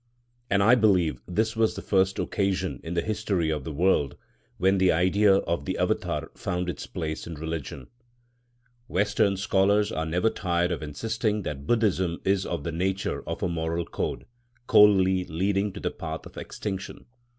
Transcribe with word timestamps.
And 0.49 0.63
I 0.63 0.73
believe 0.73 1.21
this 1.27 1.55
was 1.55 1.75
the 1.75 1.81
first 1.83 2.17
occasion 2.17 2.79
in 2.83 2.95
the 2.95 3.03
history 3.03 3.51
of 3.51 3.63
the 3.63 3.71
world 3.71 4.17
when 4.57 4.79
the 4.79 4.91
idea 4.91 5.35
of 5.35 5.65
the 5.65 5.77
Avatâr 5.79 6.35
found 6.35 6.67
its 6.69 6.87
place 6.87 7.27
in 7.27 7.35
religion. 7.35 7.85
Western 8.87 9.37
scholars 9.37 9.91
are 9.91 10.07
never 10.07 10.31
tired 10.31 10.71
of 10.71 10.81
insisting 10.81 11.43
that 11.43 11.67
Buddhism 11.67 12.17
is 12.25 12.47
of 12.47 12.63
the 12.63 12.71
nature 12.71 13.21
of 13.29 13.43
a 13.43 13.47
moral 13.47 13.85
code, 13.85 14.25
coldly 14.65 15.23
leading 15.25 15.71
to 15.73 15.79
the 15.79 15.91
path 15.91 16.25
of 16.25 16.35
extinction. 16.35 17.05